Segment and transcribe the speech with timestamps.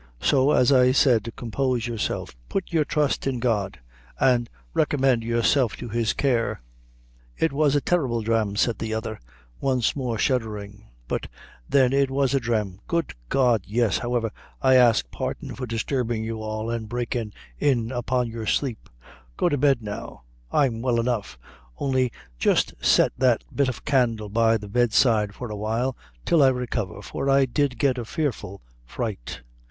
[0.19, 3.77] So, as I said, compose yourself; put your trust in God,
[4.19, 6.59] an' recommend yourself to his care."
[7.37, 9.19] "It was a terrible drame," said the other,
[9.59, 11.27] once more shuddering; "but
[11.69, 12.79] then it was a drame.
[12.87, 13.99] Good God; yes!
[13.99, 18.89] However, I ax pardon for disturbin' you all, an' breaking in upon your sleep.
[19.37, 21.37] Go to bed now; I'm well enough;
[21.77, 25.95] only jist set that bit of candle by the bed side for awhile,
[26.25, 29.41] till I recover, for I did get a fearful fright."